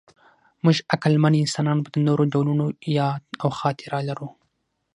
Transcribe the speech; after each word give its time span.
موږ 0.63 0.77
عقلمن 0.93 1.33
انسانان 1.43 1.77
به 1.83 1.89
د 1.91 1.97
نورو 2.07 2.23
ډولونو 2.33 2.65
یاد 2.99 3.23
او 3.43 3.49
خاطره 3.59 3.99
لرو. 4.09 4.29